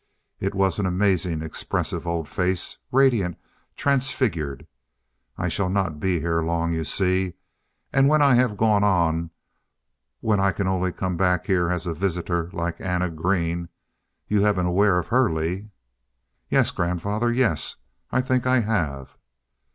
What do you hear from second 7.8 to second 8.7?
And when I have